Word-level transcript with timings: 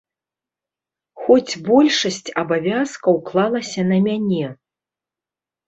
Хоць 1.25 1.53
большасць 1.67 2.29
абавязкаў 2.43 3.21
клалася 3.29 3.81
на 3.93 3.97
мяне. 4.09 4.45